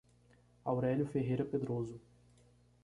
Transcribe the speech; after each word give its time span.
Aurelio 0.65 1.05
Ferreira 1.05 1.45
Pedroso 1.45 2.01